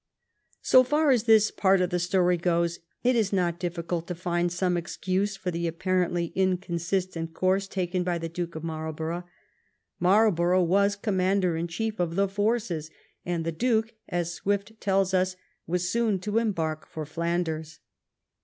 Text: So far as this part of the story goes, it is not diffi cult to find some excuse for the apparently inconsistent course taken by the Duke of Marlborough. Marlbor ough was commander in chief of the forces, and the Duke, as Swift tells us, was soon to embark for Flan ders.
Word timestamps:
So 0.63 0.83
far 0.83 1.11
as 1.11 1.25
this 1.25 1.51
part 1.51 1.79
of 1.79 1.91
the 1.91 1.99
story 1.99 2.35
goes, 2.35 2.79
it 3.03 3.15
is 3.15 3.31
not 3.31 3.59
diffi 3.59 3.85
cult 3.87 4.07
to 4.07 4.15
find 4.15 4.51
some 4.51 4.75
excuse 4.75 5.37
for 5.37 5.51
the 5.51 5.67
apparently 5.67 6.31
inconsistent 6.33 7.35
course 7.35 7.67
taken 7.67 8.03
by 8.03 8.17
the 8.17 8.27
Duke 8.27 8.55
of 8.55 8.63
Marlborough. 8.63 9.25
Marlbor 9.99 10.55
ough 10.57 10.65
was 10.65 10.95
commander 10.95 11.55
in 11.55 11.67
chief 11.67 11.99
of 11.99 12.15
the 12.15 12.27
forces, 12.27 12.89
and 13.27 13.45
the 13.45 13.51
Duke, 13.51 13.93
as 14.09 14.33
Swift 14.33 14.81
tells 14.81 15.13
us, 15.13 15.35
was 15.67 15.87
soon 15.91 16.17
to 16.21 16.39
embark 16.39 16.87
for 16.87 17.05
Flan 17.05 17.43
ders. 17.43 17.77